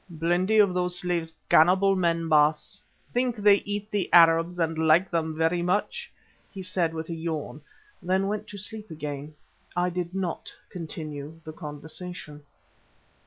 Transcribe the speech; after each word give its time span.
"Plenty 0.19 0.57
of 0.57 0.73
those 0.73 0.97
slaves 0.97 1.31
cannibal 1.47 1.95
men, 1.95 2.27
Baas. 2.27 2.81
Think 3.13 3.35
they 3.35 3.57
eat 3.65 3.91
the 3.91 4.11
Arabs 4.11 4.57
and 4.57 4.75
like 4.75 5.11
them 5.11 5.37
very 5.37 5.61
much," 5.61 6.11
he 6.49 6.63
said 6.63 6.91
with 6.91 7.07
a 7.09 7.13
yawn, 7.13 7.61
then 8.01 8.25
went 8.27 8.47
to 8.47 8.57
sleep 8.57 8.89
again. 8.89 9.35
I 9.75 9.91
did 9.91 10.15
not 10.15 10.51
continue 10.71 11.39
the 11.43 11.53
conversation. 11.53 12.41